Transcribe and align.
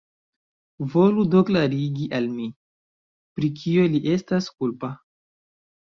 Volu 0.93 1.25
do 1.35 1.41
klarigi 1.49 2.09
al 2.21 2.31
mi, 2.39 2.47
pri 3.39 3.53
kio 3.63 3.87
li 3.93 4.05
estas 4.19 4.53
kulpa? 4.59 4.95